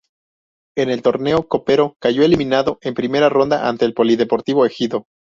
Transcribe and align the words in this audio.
En 0.75 0.89
el 0.89 1.03
torneo 1.03 1.47
copero 1.47 1.95
cayó 1.99 2.23
eliminado 2.23 2.79
en 2.81 2.95
primera 2.95 3.29
ronda 3.29 3.69
ante 3.69 3.85
el 3.85 3.93
Polideportivo 3.93 4.65
Ejido. 4.65 5.05